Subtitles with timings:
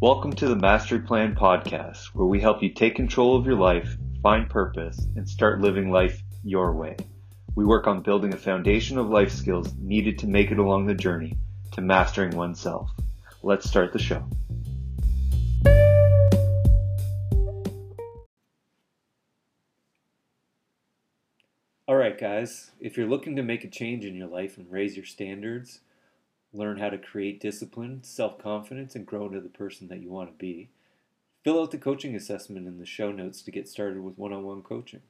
[0.00, 3.96] Welcome to the Mastery Plan podcast, where we help you take control of your life,
[4.22, 6.94] find purpose, and start living life your way.
[7.56, 10.94] We work on building a foundation of life skills needed to make it along the
[10.94, 11.36] journey
[11.72, 12.88] to mastering oneself.
[13.42, 14.24] Let's start the show.
[21.88, 24.94] All right, guys, if you're looking to make a change in your life and raise
[24.94, 25.80] your standards,
[26.52, 30.30] learn how to create discipline, self confidence, and grow into the person that you want
[30.30, 30.70] to be,
[31.44, 34.44] fill out the coaching assessment in the show notes to get started with one on
[34.44, 35.02] one coaching.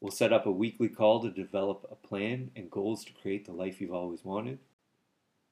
[0.00, 3.52] We'll set up a weekly call to develop a plan and goals to create the
[3.52, 4.58] life you've always wanted.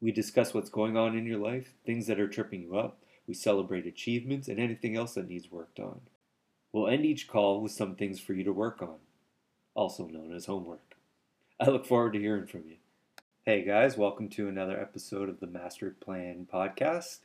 [0.00, 2.98] We discuss what's going on in your life, things that are tripping you up.
[3.26, 6.02] We celebrate achievements and anything else that needs worked on.
[6.72, 8.96] We'll end each call with some things for you to work on,
[9.74, 10.94] also known as homework.
[11.58, 12.76] I look forward to hearing from you.
[13.46, 17.18] Hey guys, welcome to another episode of the Master Plan podcast.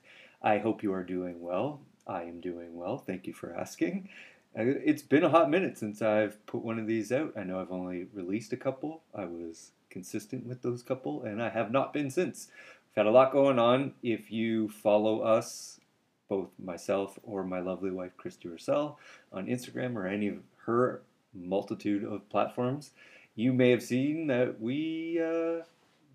[0.44, 1.80] I hope you are doing well.
[2.06, 2.98] I am doing well.
[2.98, 4.09] Thank you for asking.
[4.53, 7.31] Uh, it's been a hot minute since I've put one of these out.
[7.38, 9.02] I know I've only released a couple.
[9.16, 12.50] I was consistent with those couple, and I have not been since.
[12.89, 13.94] We've had a lot going on.
[14.04, 15.80] If you follow us,
[16.28, 19.00] both myself or my lovely wife, Christy Russell,
[19.31, 21.02] on Instagram or any of her
[21.33, 22.92] multitude of platforms,
[23.36, 25.22] you may have seen that we.
[25.23, 25.64] Uh,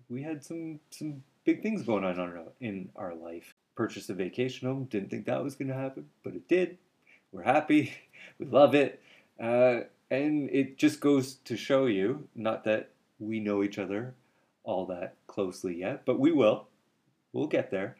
[0.09, 2.19] we had some some big things going on
[2.59, 3.53] in our, life.
[3.75, 4.85] Purchased a vacation home.
[4.85, 6.77] Didn't think that was going to happen, but it did.
[7.31, 7.93] We're happy.
[8.39, 9.01] We love it.
[9.39, 12.89] Uh, and it just goes to show you, not that
[13.19, 14.15] we know each other
[14.63, 16.67] all that closely yet, but we will.
[17.33, 17.97] We'll get there.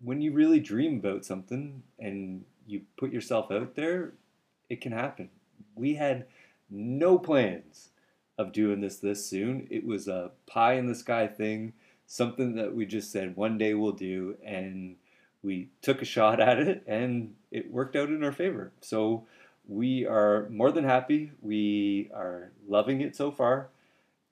[0.00, 4.14] When you really dream about something and you put yourself out there,
[4.70, 5.28] it can happen.
[5.74, 6.26] We had
[6.70, 7.90] no plans
[8.38, 9.66] of doing this this soon.
[9.70, 11.72] It was a pie in the sky thing,
[12.06, 14.96] something that we just said one day we'll do, and
[15.42, 18.72] we took a shot at it, and it worked out in our favor.
[18.80, 19.26] So
[19.66, 21.32] we are more than happy.
[21.42, 23.68] We are loving it so far.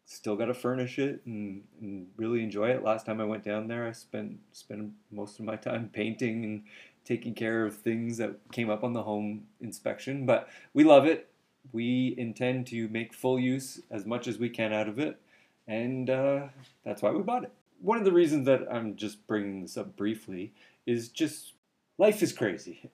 [0.07, 2.85] Still got to furnish it and, and, really enjoy it.
[2.85, 6.63] Last time I went down there, I spent spent most of my time painting and
[7.05, 10.25] taking care of things that came up on the home inspection.
[10.25, 11.29] But we love it
[11.73, 15.21] we intend to make full use as much as we can out of it,
[15.67, 16.49] and uh,
[16.85, 17.53] that's why we bought it.
[17.81, 20.53] One of the reasons that I'm just bringing this up briefly
[20.87, 21.53] is just
[21.99, 22.91] life is crazy.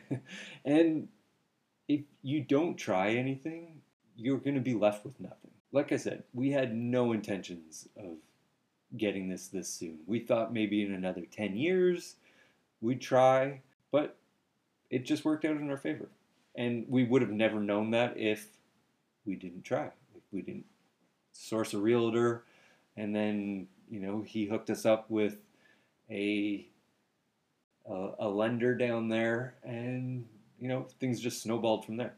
[0.64, 1.08] and
[1.88, 3.80] if you don't try anything,
[4.16, 5.50] you're going to be left with nothing.
[5.72, 8.16] Like I said, we had no intentions of
[8.96, 9.98] getting this this soon.
[10.06, 12.16] We thought maybe in another 10 years
[12.80, 13.60] we'd try,
[13.90, 14.16] but
[14.90, 16.08] it just worked out in our favor.
[16.54, 18.46] And we would have never known that if
[19.24, 19.90] we didn't try.
[20.14, 20.66] If we didn't
[21.32, 22.44] source a realtor
[22.96, 25.36] and then, you know, he hooked us up with
[26.10, 26.66] a
[27.88, 30.26] a, a lender down there and,
[30.60, 32.14] you know, things just snowballed from there.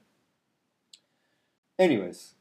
[1.79, 2.35] Anyways,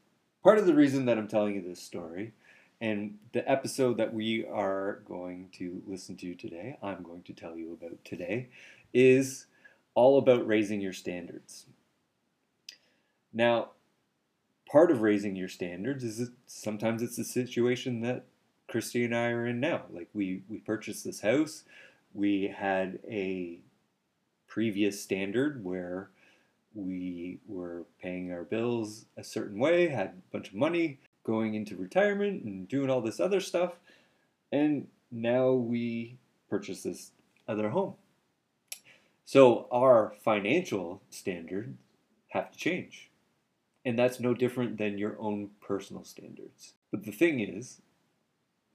[0.43, 2.33] part of the reason that I'm telling you this story
[2.81, 7.55] and the episode that we are going to listen to today, I'm going to tell
[7.55, 8.49] you about today,
[8.93, 9.45] is
[9.95, 11.65] all about raising your standards.
[13.33, 13.71] Now,
[14.69, 18.25] part of raising your standards is that sometimes it's the situation that
[18.67, 19.83] Christy and I are in now.
[19.91, 21.63] Like we we purchased this house,
[22.13, 23.59] we had a
[24.47, 26.09] previous standard where
[26.75, 31.75] we were paying our bills a certain way, had a bunch of money going into
[31.75, 33.73] retirement and doing all this other stuff,
[34.51, 36.17] and now we
[36.50, 37.11] purchase this
[37.47, 37.94] other home.
[39.25, 41.77] So our financial standards
[42.29, 43.09] have to change.
[43.85, 46.73] And that's no different than your own personal standards.
[46.91, 47.81] But the thing is,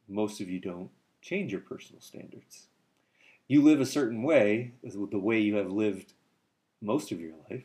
[0.06, 0.90] most of you don't
[1.22, 2.66] change your personal standards.
[3.46, 6.12] You live a certain way, the way you have lived
[6.82, 7.64] most of your life,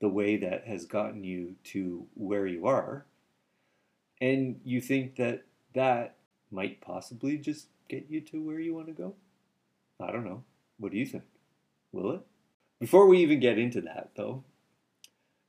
[0.00, 3.04] the way that has gotten you to where you are,
[4.20, 5.44] and you think that
[5.74, 6.16] that
[6.50, 9.14] might possibly just get you to where you want to go?
[10.00, 10.44] I don't know.
[10.78, 11.24] What do you think?
[11.92, 12.20] Will it?
[12.80, 14.44] Before we even get into that, though,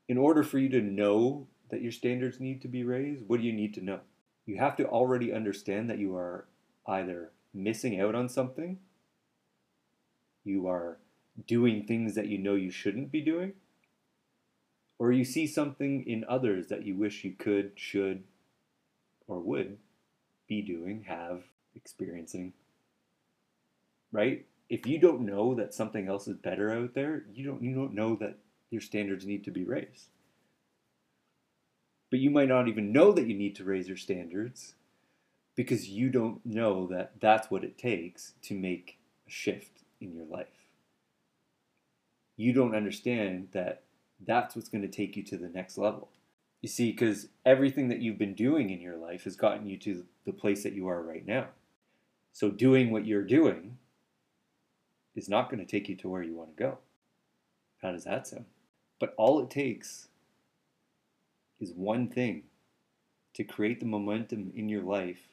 [0.10, 3.46] in order for you to know that your standards need to be raised, what do
[3.46, 4.00] you need to know?
[4.48, 6.48] You have to already understand that you are
[6.88, 8.80] either missing out on something,
[10.44, 10.98] you are
[11.46, 13.54] doing things that you know you shouldn't be doing,
[14.98, 18.24] or you see something in others that you wish you could, should,
[19.28, 19.78] or would
[20.48, 21.44] be doing, have,
[21.76, 22.54] experiencing.
[24.12, 24.48] Right?
[24.70, 27.94] If you don't know that something else is better out there, you don't you don't
[27.94, 28.40] know that
[28.72, 30.10] your standards need to be raised.
[32.10, 34.76] But you might not even know that you need to raise your standards
[35.56, 40.26] because you don't know that that's what it takes to make a shift in your
[40.26, 40.48] life.
[42.38, 43.84] you don't understand that
[44.26, 46.10] that's what's going to take you to the next level.
[46.62, 50.06] You see, because everything that you've been doing in your life has gotten you to
[50.26, 51.48] the place that you are right now.
[52.32, 53.78] So, doing what you're doing
[55.16, 56.78] is not going to take you to where you want to go.
[57.82, 58.46] How does that sound?
[59.00, 60.10] But all it takes
[61.60, 62.44] is one thing
[63.34, 65.30] to create the momentum in your life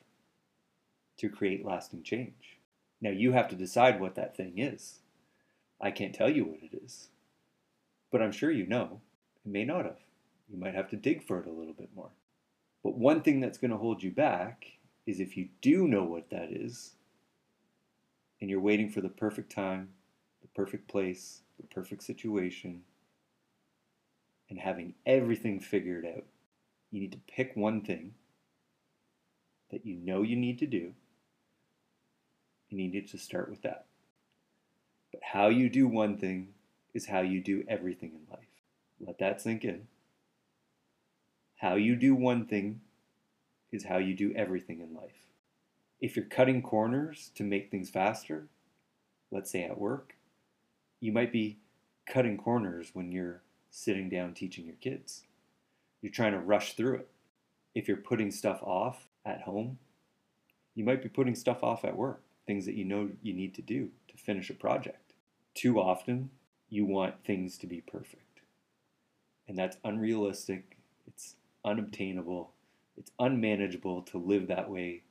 [1.18, 2.58] to create lasting change.
[3.00, 5.00] Now, you have to decide what that thing is.
[5.80, 7.08] I can't tell you what it is,
[8.10, 9.00] but I'm sure you know.
[9.44, 9.98] It may not have.
[10.48, 12.10] You might have to dig for it a little bit more.
[12.82, 14.64] But one thing that's going to hold you back
[15.06, 16.92] is if you do know what that is,
[18.40, 19.90] and you're waiting for the perfect time,
[20.42, 22.82] the perfect place, the perfect situation,
[24.48, 26.24] and having everything figured out.
[26.90, 28.14] You need to pick one thing
[29.70, 30.92] that you know you need to do,
[32.70, 33.86] and you need to start with that.
[35.12, 36.54] But how you do one thing
[36.94, 38.46] is how you do everything in life.
[39.00, 39.88] Let that sink in.
[41.56, 42.80] How you do one thing
[43.72, 45.26] is how you do everything in life.
[46.00, 48.48] If you're cutting corners to make things faster,
[49.30, 50.14] let's say at work,
[51.00, 51.58] you might be
[52.06, 53.42] cutting corners when you're
[53.76, 55.24] sitting down teaching your kids.
[56.00, 57.08] You're trying to rush through it.
[57.74, 59.78] If you're putting stuff off at home,
[60.74, 63.60] you might be putting stuff off at work, things that you know you need to
[63.60, 65.12] do to finish a project.
[65.54, 66.30] Too often,
[66.70, 68.40] you want things to be perfect.
[69.46, 72.52] And that's unrealistic, it's unobtainable,
[72.96, 75.02] it's unmanageable to live that way,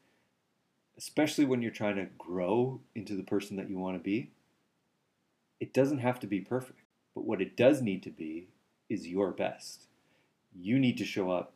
[0.97, 4.31] especially when you're trying to grow into the person that you want to be.
[5.59, 6.79] It doesn't have to be perfect.
[7.15, 8.49] But what it does need to be
[8.89, 9.87] is your best.
[10.53, 11.53] You need to show up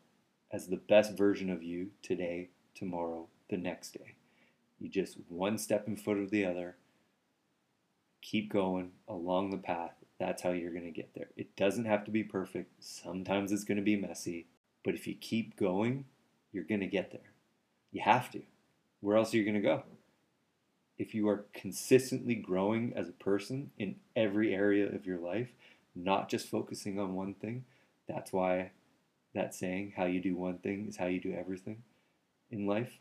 [0.51, 4.15] as the best version of you today, tomorrow, the next day.
[4.79, 6.77] You just one step in front of the other.
[8.21, 9.93] Keep going along the path.
[10.19, 11.29] That's how you're going to get there.
[11.37, 12.83] It doesn't have to be perfect.
[12.83, 14.47] Sometimes it's going to be messy.
[14.83, 16.05] But if you keep going,
[16.51, 17.31] you're going to get there.
[17.91, 18.41] You have to.
[19.01, 19.83] Where else are you going to go?
[20.99, 25.53] if you are consistently growing as a person in every area of your life,
[26.03, 27.65] not just focusing on one thing,
[28.07, 28.71] that's why
[29.33, 31.83] that saying, how you do one thing is how you do everything
[32.49, 32.97] in life.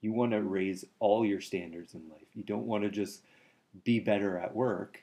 [0.00, 2.28] You want to raise all your standards in life.
[2.32, 3.22] You don't want to just
[3.84, 5.00] be better at work.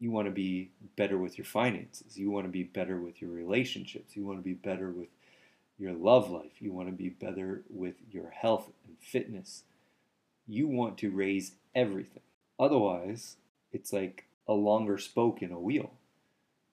[0.00, 2.18] You want to be better with your finances.
[2.18, 4.16] You want to be better with your relationships.
[4.16, 5.08] You want to be better with
[5.78, 6.60] your love life.
[6.60, 9.62] You want to be better with your health and fitness
[10.48, 12.22] you want to raise everything.
[12.58, 13.36] Otherwise,
[13.70, 15.92] it's like a longer spoke in a wheel.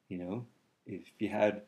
[0.08, 0.46] You know,
[0.86, 1.64] if you had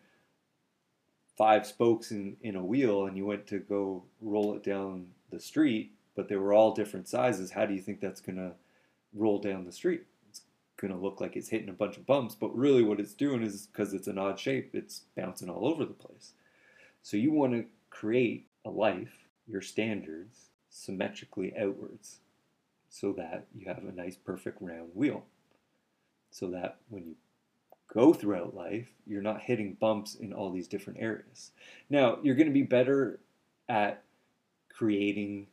[1.38, 5.40] five spokes in, in a wheel and you went to go roll it down the
[5.40, 8.54] street, but they were all different sizes, how do you think that's going to
[9.14, 10.04] roll down the street?
[10.30, 10.42] It's
[10.78, 13.44] going to look like it's hitting a bunch of bumps, but really what it's doing
[13.44, 16.34] is because it's an odd shape, it's bouncing all over the place.
[17.02, 22.18] So you want to create a life, your standards, symmetrically outwards
[22.90, 25.26] so that you have a nice perfect round wheel.
[26.38, 27.16] So that when you
[27.92, 31.50] go throughout life, you're not hitting bumps in all these different areas.
[31.90, 33.20] Now, you're going to be better
[33.68, 34.04] at
[34.70, 35.48] creating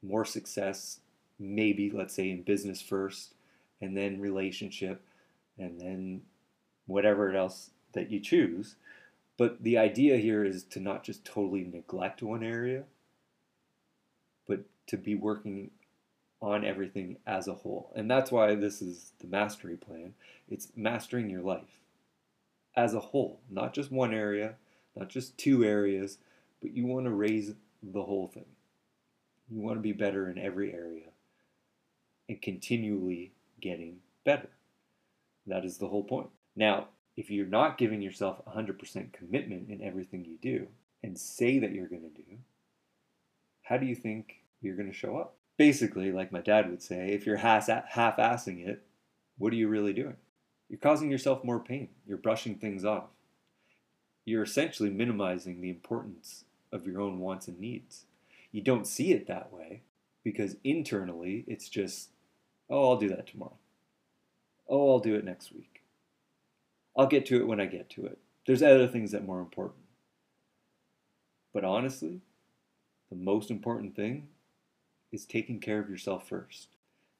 [0.00, 1.00] more success,
[1.40, 3.34] maybe, let's say, in business first,
[3.80, 5.02] and then relationship,
[5.58, 6.22] and then
[6.86, 8.76] whatever else that you choose.
[9.36, 12.84] But the idea here is to not just totally neglect one area,
[14.46, 15.72] but to be working
[16.42, 17.92] on everything as a whole.
[17.96, 20.14] And that's why this is the mastery plan.
[20.48, 21.80] It's mastering your life
[22.76, 24.56] as a whole, not just one area,
[24.96, 26.18] not just two areas,
[26.60, 28.46] but you want to raise the whole thing.
[29.48, 31.10] You want to be better in every area
[32.28, 34.48] and continually getting better.
[35.46, 36.28] That is the whole point.
[36.56, 40.68] Now, if you're not giving yourself 100% commitment in everything you do
[41.02, 42.38] and say that you're going to do,
[43.62, 45.36] how do you think you're going to show up.
[45.62, 48.82] Basically, like my dad would say, if you're half assing it,
[49.38, 50.16] what are you really doing?
[50.68, 51.90] You're causing yourself more pain.
[52.04, 53.10] You're brushing things off.
[54.24, 58.06] You're essentially minimizing the importance of your own wants and needs.
[58.50, 59.82] You don't see it that way
[60.24, 62.08] because internally it's just,
[62.68, 63.58] oh, I'll do that tomorrow.
[64.68, 65.82] Oh, I'll do it next week.
[66.96, 68.18] I'll get to it when I get to it.
[68.48, 69.84] There's other things that are more important.
[71.54, 72.20] But honestly,
[73.10, 74.26] the most important thing
[75.12, 76.68] is taking care of yourself first.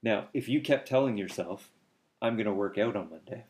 [0.02, 1.70] Now, if you kept telling yourself,
[2.20, 3.44] I'm going to work out on Monday,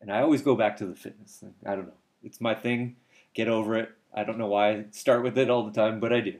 [0.00, 1.54] and I always go back to the fitness thing.
[1.64, 1.94] I don't know.
[2.22, 2.96] It's my thing.
[3.34, 3.90] Get over it.
[4.14, 6.34] I don't know why I start with it all the time, but I do.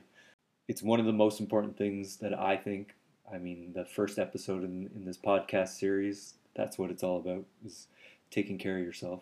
[0.67, 2.95] It's one of the most important things that I think.
[3.33, 7.45] I mean, the first episode in, in this podcast series, that's what it's all about
[7.65, 7.87] is
[8.29, 9.21] taking care of yourself.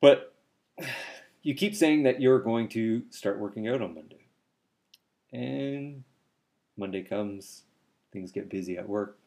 [0.00, 0.34] But
[1.42, 4.26] you keep saying that you're going to start working out on Monday.
[5.32, 6.04] And
[6.80, 7.62] Monday comes,
[8.10, 9.18] things get busy at work.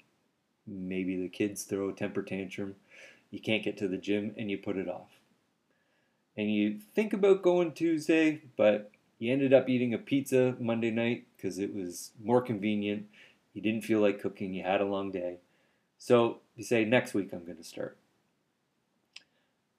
[0.66, 2.76] Maybe the kids throw a temper tantrum.
[3.30, 5.12] You can't get to the gym and you put it off.
[6.36, 11.26] And you think about going Tuesday, but you ended up eating a pizza Monday night
[11.38, 13.06] because it was more convenient.
[13.54, 15.38] You didn't feel like cooking, you had a long day.
[16.00, 17.98] So you say, next week I'm going to start.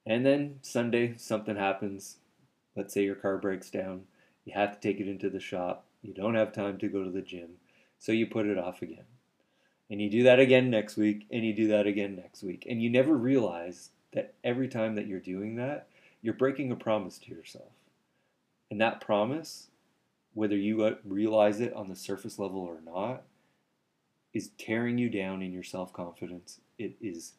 [0.07, 2.19] And then Sunday, something happens.
[2.77, 4.03] Let's say your car breaks down.
[4.45, 5.87] You have to take it into the shop.
[6.03, 7.55] You don't have time to go to the gym.
[8.05, 9.07] So you put it off again.
[9.89, 12.67] And you do that again next week, and you do that again next week.
[12.69, 15.89] And you never realize that every time that you're doing that,
[16.21, 17.73] you're breaking a promise to yourself.
[18.71, 19.69] And that promise,
[20.35, 23.23] whether you uh, realize it on the surface level or not,
[24.35, 26.61] is tearing you down in your self confidence.
[26.79, 27.33] It is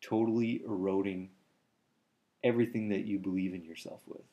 [0.00, 1.28] totally eroding
[2.42, 4.24] everything that you believe in yourself with.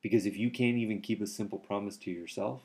[0.00, 2.62] Because if you can't even keep a simple promise to yourself,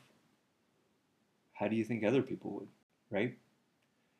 [1.60, 2.68] how do you think other people would,
[3.10, 3.36] right?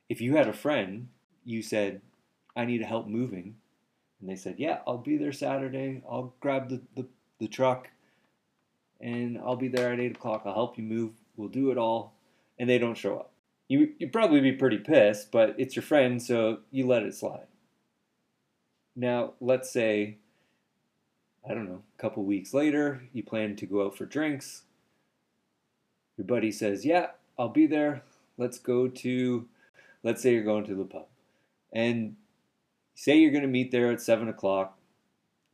[0.09, 1.09] If you had a friend,
[1.45, 2.01] you said,
[2.55, 3.57] I need help moving,
[4.21, 6.03] and they said, Yeah, I'll be there Saturday.
[6.09, 7.07] I'll grab the, the,
[7.41, 7.89] the truck
[9.01, 10.43] and I'll be there at 8 o'clock.
[10.45, 11.13] I'll help you move.
[11.37, 12.13] We'll do it all.
[12.59, 13.31] And they don't show up
[13.71, 17.47] you you'd probably be pretty pissed, but it's your friend, so you let it slide.
[18.97, 20.19] Now, let's say,
[21.49, 24.63] I don't know, a couple weeks later, you plan to go out for drinks.
[26.19, 28.03] Your buddy says, Yeah, I'll be there.
[28.37, 29.49] Let's go to,
[30.03, 31.07] let's say you're going to the pub.
[31.73, 32.17] And
[32.95, 34.79] say you're going to meet there at 7 o'clock.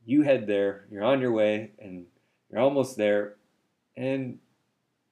[0.05, 2.05] You head there, you're on your way, and
[2.51, 3.35] you're almost there,
[3.95, 4.39] and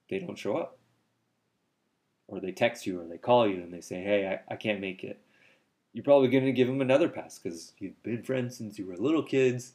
[0.08, 0.76] they don't show up
[2.28, 4.80] or they text you or they call you and they say, hey, I, I can't
[4.80, 5.20] make it,
[5.92, 8.96] you're probably going to give them another pass because you've been friends since you were
[8.96, 9.72] little kids.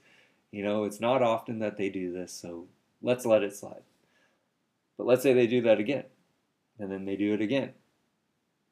[0.51, 2.67] You know, it's not often that they do this, so
[3.01, 3.83] let's let it slide.
[4.97, 6.03] But let's say they do that again,
[6.81, 7.73] and then they do it again.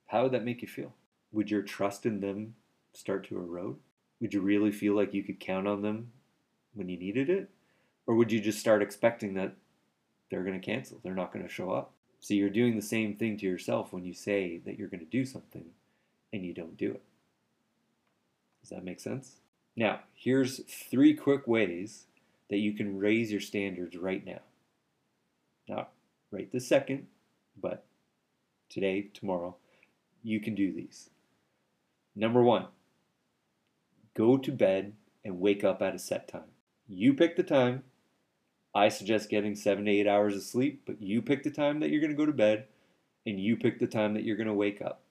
[0.07, 0.93] How would that make you feel?
[1.31, 2.55] Would your trust in them
[2.93, 3.77] start to erode?
[4.19, 6.11] Would you really feel like you could count on them
[6.73, 7.49] when you needed it?
[8.07, 9.53] Or would you just start expecting that
[10.29, 10.99] they're going to cancel?
[11.03, 11.91] They're not going to show up?
[12.19, 15.05] So you're doing the same thing to yourself when you say that you're going to
[15.05, 15.65] do something
[16.33, 17.03] and you don't do it.
[18.61, 19.35] Does that make sense?
[19.75, 22.07] Now, here's three quick ways
[22.49, 24.41] that you can raise your standards right now.
[25.67, 25.91] Not
[26.31, 27.05] right this second,
[27.61, 27.85] but
[28.69, 29.55] today, tomorrow,
[30.23, 31.09] you can do these.
[32.15, 32.67] Number one,
[34.15, 36.51] go to bed and wake up at a set time.
[36.87, 37.83] You pick the time,
[38.73, 41.89] I suggest getting seven to eight hours of sleep, but you pick the time that
[41.89, 42.65] you're going to go to bed
[43.25, 45.01] and you pick the time that you're going to wake up.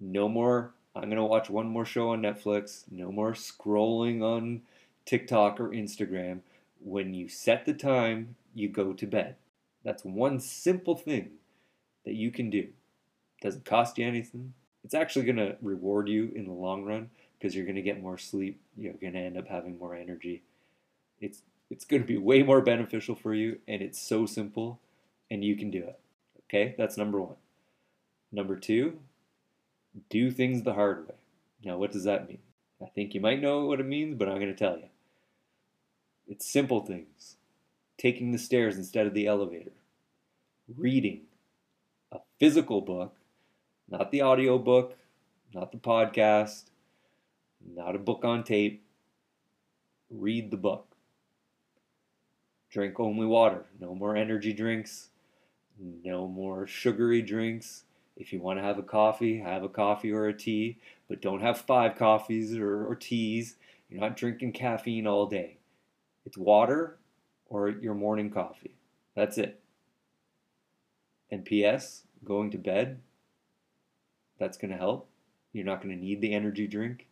[0.00, 2.84] No more, I'm going to watch one more show on Netflix.
[2.90, 4.62] No more scrolling on
[5.04, 6.40] TikTok or Instagram.
[6.80, 9.36] When you set the time, you go to bed.
[9.84, 11.30] That's one simple thing
[12.04, 12.68] that you can do.
[13.40, 14.54] Doesn't cost you anything.
[14.84, 18.02] It's actually going to reward you in the long run because you're going to get
[18.02, 18.60] more sleep.
[18.76, 20.42] You're going to end up having more energy.
[21.20, 24.80] It's it's going to be way more beneficial for you, and it's so simple,
[25.30, 25.98] and you can do it.
[26.44, 27.34] Okay, that's number one.
[28.30, 29.00] Number two,
[30.08, 31.14] do things the hard way.
[31.64, 32.38] Now, what does that mean?
[32.80, 34.88] I think you might know what it means, but I'm going to tell you.
[36.28, 37.36] It's simple things
[37.98, 39.72] taking the stairs instead of the elevator,
[40.76, 41.22] reading
[42.12, 43.15] a physical book,
[43.88, 44.96] not the audio book,
[45.54, 46.64] not the podcast,
[47.74, 48.84] not a book on tape.
[50.10, 50.96] Read the book.
[52.70, 53.66] Drink only water.
[53.80, 55.08] No more energy drinks.
[55.78, 57.84] No more sugary drinks.
[58.16, 60.78] If you want to have a coffee, have a coffee or a tea,
[61.08, 63.56] but don't have five coffees or, or teas.
[63.88, 65.58] You're not drinking caffeine all day.
[66.24, 66.98] It's water
[67.48, 68.76] or your morning coffee.
[69.14, 69.60] That's it.
[71.30, 73.00] And P.S., going to bed,
[74.38, 75.08] that's going to help.
[75.52, 77.06] You're not going to need the energy drink,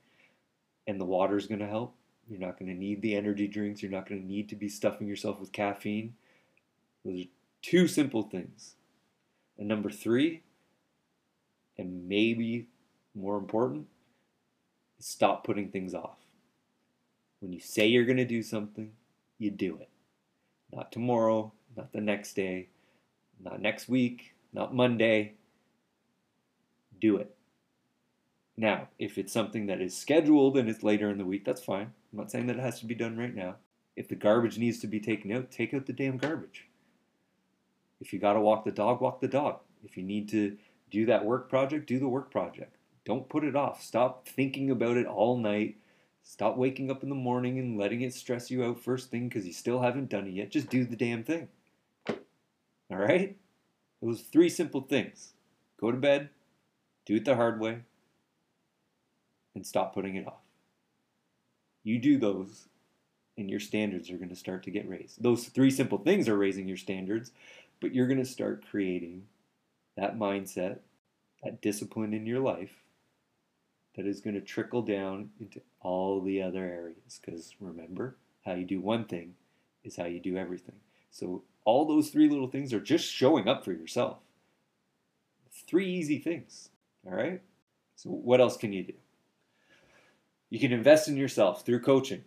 [0.87, 1.95] and the water is going to help.
[2.29, 3.83] You're not going to need the energy drinks.
[3.83, 6.15] You're not going to need to be stuffing yourself with caffeine.
[7.05, 7.29] Those are
[7.63, 8.77] two simple things.
[9.59, 10.43] And number three,
[11.79, 12.69] and maybe
[13.15, 13.87] more important,
[14.99, 16.19] is stop putting things off.
[17.41, 18.93] When you say you're going to do something,
[19.39, 19.91] you do it.
[20.73, 22.69] Not tomorrow, not the next day,
[23.43, 25.35] not next week, not Monday.
[27.01, 27.35] Do it.
[28.57, 31.93] Now, if it's something that is scheduled and it's later in the week, that's fine.
[32.13, 33.57] I'm not saying that it has to be done right now.
[33.97, 36.69] If the garbage needs to be taken out, take out the damn garbage.
[38.01, 39.61] If you got to walk the dog, walk the dog.
[39.85, 40.57] If you need to
[40.91, 42.77] do that work project, do the work project.
[43.05, 43.83] Don't put it off.
[43.83, 45.77] Stop thinking about it all night.
[46.23, 49.47] Stop waking up in the morning and letting it stress you out first thing because
[49.47, 50.51] you still haven't done it yet.
[50.51, 51.49] Just do the damn thing.
[52.09, 53.37] All right?
[54.03, 55.35] Those three simple things
[55.81, 56.31] go to bed,
[57.07, 57.81] do it the hard way,
[59.55, 60.43] and stop putting it off.
[61.83, 62.67] You do those,
[63.37, 65.23] and your standards are going to start to get raised.
[65.23, 67.31] Those three simple things are raising your standards,
[67.81, 69.25] but you're going to start creating
[69.97, 70.79] that mindset,
[71.43, 72.83] that discipline in your life
[73.97, 77.21] that is going to trickle down into all the other areas.
[77.21, 79.35] Because remember, how you do one thing
[79.85, 80.77] is how you do everything.
[81.11, 84.19] So all those three little things are just showing up for yourself.
[85.69, 86.71] Three easy things.
[87.07, 87.41] All right?
[87.97, 88.95] So, what else can you do?
[90.51, 92.25] You can invest in yourself through coaching,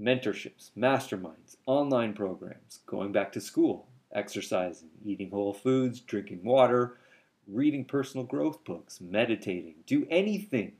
[0.00, 6.98] mentorships, masterminds, online programs, going back to school, exercising, eating whole foods, drinking water,
[7.46, 9.76] reading personal growth books, meditating.
[9.86, 10.72] Do anything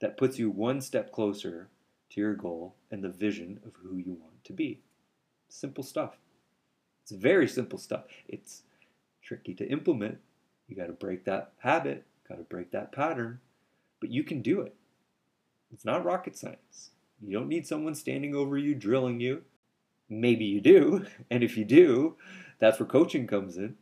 [0.00, 1.68] that puts you one step closer
[2.10, 4.80] to your goal and the vision of who you want to be.
[5.48, 6.18] Simple stuff.
[7.02, 8.04] It's very simple stuff.
[8.28, 8.62] It's
[9.22, 10.18] tricky to implement.
[10.68, 13.40] You got to break that habit, got to break that pattern,
[14.00, 14.74] but you can do it.
[15.72, 16.90] It's not rocket science.
[17.20, 19.42] You don't need someone standing over you drilling you.
[20.08, 22.16] Maybe you do, and if you do,
[22.58, 23.76] that's where coaching comes in.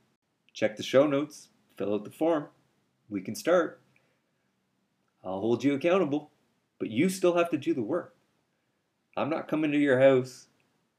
[0.52, 2.48] Check the show notes, fill out the form.
[3.08, 3.80] We can start.
[5.24, 6.30] I'll hold you accountable,
[6.78, 8.14] but you still have to do the work.
[9.16, 10.46] I'm not coming to your house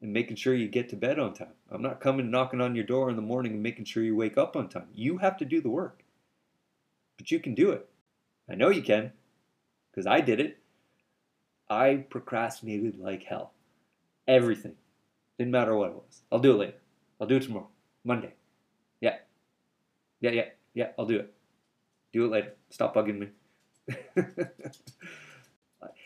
[0.02, 1.54] and making sure you get to bed on time.
[1.72, 4.38] I'm not coming knocking on your door in the morning and making sure you wake
[4.38, 4.88] up on time.
[4.94, 6.04] You have to do the work.
[7.18, 7.88] But you can do it.
[8.50, 9.12] I know you can
[9.92, 10.60] because I did it.
[11.70, 13.52] I procrastinated like hell.
[14.28, 14.76] Everything.
[15.38, 16.22] Didn't matter what it was.
[16.32, 16.78] I'll do it later.
[17.20, 17.68] I'll do it tomorrow.
[18.04, 18.34] Monday.
[19.02, 19.18] Yeah.
[20.22, 21.34] Yeah, yeah, yeah, I'll do it.
[22.14, 22.54] Do it later.
[22.70, 23.28] Stop bugging me.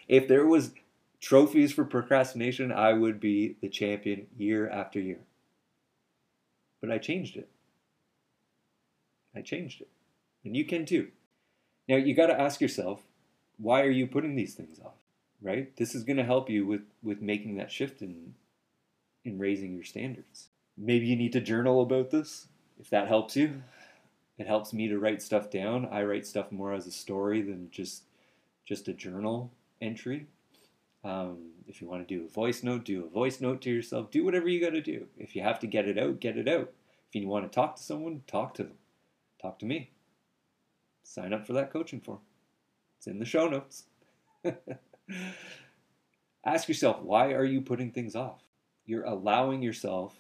[0.08, 0.72] if there was
[1.20, 5.20] trophies for procrastination, I would be the champion year after year.
[6.82, 7.50] But I changed it.
[9.36, 9.90] I changed it.
[10.44, 11.10] And you can too.
[11.88, 13.02] Now you got to ask yourself,
[13.58, 14.98] why are you putting these things off?
[15.42, 15.76] Right?
[15.78, 18.36] This is going to help you with with making that shift in
[19.24, 20.50] in raising your standards.
[20.78, 22.48] Maybe you need to journal about this
[22.80, 23.62] if that helps you.
[24.38, 25.88] It helps me to write stuff down.
[25.92, 28.04] I write stuff more as a story than just
[28.66, 29.52] just a journal
[29.82, 30.28] entry.
[31.04, 34.12] Um, if you want to do a voice note, do a voice note to yourself.
[34.12, 35.08] Do whatever you got to do.
[35.18, 36.72] If you have to get it out, get it out.
[37.10, 38.78] If you want to talk to someone, talk to them.
[39.42, 39.92] Talk to me.
[41.12, 42.20] Sign up for that coaching form.
[42.98, 43.84] It's in the show notes.
[46.46, 48.40] Ask yourself, why are you putting things off?
[48.86, 50.16] You're allowing yourself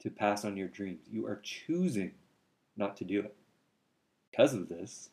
[0.00, 1.06] to pass on your dreams.
[1.08, 2.14] You are choosing
[2.76, 3.36] not to do it.
[4.32, 5.10] Because of this,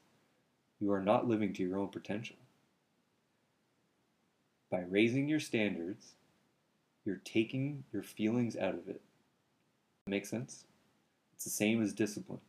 [0.79, 2.37] you are not living to your own potential.
[4.71, 6.13] By raising your standards,
[7.05, 9.01] you're taking your feelings out of it.
[10.07, 10.65] Make sense?
[11.35, 12.41] It's the same as discipline,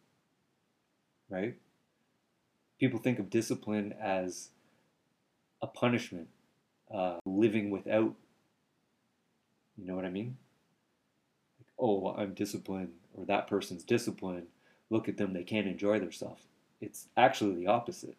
[1.29, 1.57] right?
[2.79, 4.51] People think of discipline as
[5.62, 6.29] a punishment,
[6.93, 8.15] uh, living without.
[9.77, 10.37] You know what I mean?
[11.59, 14.47] Like, oh, I'm disciplined, or that person's disciplined,
[14.91, 16.43] look at them, they can't enjoy themselves.
[16.81, 18.17] It's actually the opposite.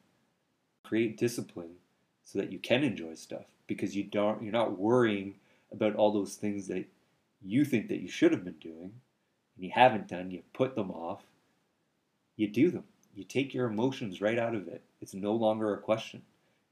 [0.83, 1.75] Create discipline
[2.23, 5.35] so that you can enjoy stuff because you don't you're not worrying
[5.71, 6.85] about all those things that
[7.41, 8.91] you think that you should have been doing
[9.55, 11.23] and you haven't done, you put them off.
[12.35, 12.83] You do them.
[13.17, 14.83] You take your emotions right out of it.
[15.01, 16.21] It's no longer a question.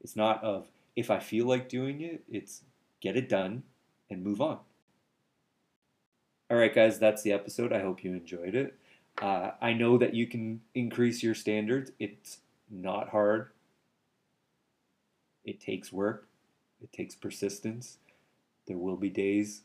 [0.00, 2.62] It's not of if I feel like doing it, it's
[3.00, 3.64] get it done
[4.08, 4.60] and move on.
[6.48, 7.72] All right, guys, that's the episode.
[7.72, 8.78] I hope you enjoyed it.
[9.20, 11.90] Uh, I know that you can increase your standards.
[11.98, 12.38] It's
[12.70, 13.48] not hard.
[15.44, 16.28] It takes work.
[16.80, 17.98] It takes persistence.
[18.68, 19.62] There will be days,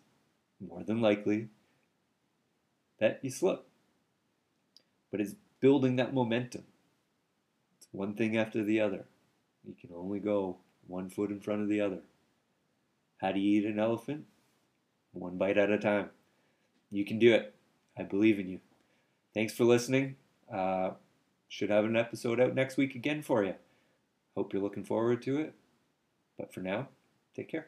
[0.59, 1.49] more than likely,
[2.99, 3.67] that you slip.
[5.11, 6.63] But it's building that momentum.
[7.91, 9.05] One thing after the other.
[9.65, 11.99] You can only go one foot in front of the other.
[13.17, 14.25] How do you eat an elephant?
[15.13, 16.09] One bite at a time.
[16.89, 17.53] You can do it.
[17.97, 18.59] I believe in you.
[19.33, 20.15] Thanks for listening.
[20.51, 20.91] Uh,
[21.47, 23.55] should have an episode out next week again for you.
[24.35, 25.53] Hope you're looking forward to it.
[26.37, 26.87] But for now,
[27.35, 27.67] take care.